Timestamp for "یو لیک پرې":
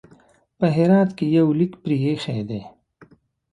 1.37-1.95